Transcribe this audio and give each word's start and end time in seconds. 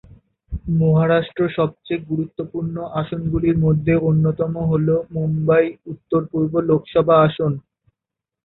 মহারাষ্ট্র 0.75 1.41
সবচেয়ে 1.57 2.05
গুরুত্বপূর্ণ 2.09 2.75
আসনগুলির 3.01 3.57
মধ্যে 3.65 3.93
অন্যতম 4.09 4.53
হল 4.71 4.87
মুম্বাই 5.15 5.65
উত্তর 5.91 6.21
পূর্ব 6.31 6.53
লোকসভা 6.69 7.15
আসন। 7.27 7.51